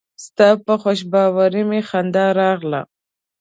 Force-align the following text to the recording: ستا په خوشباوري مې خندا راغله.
ستا 0.25 0.49
په 0.65 0.73
خوشباوري 0.81 1.63
مې 1.69 1.81
خندا 1.89 2.25
راغله. 2.41 2.81